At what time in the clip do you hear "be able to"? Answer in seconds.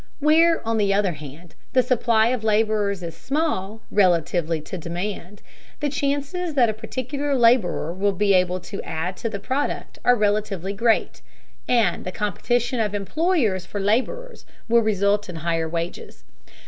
8.13-8.81